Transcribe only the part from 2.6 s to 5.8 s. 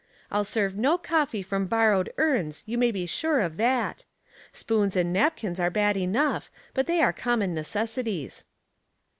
you may be sure of that. Spoons and napkins are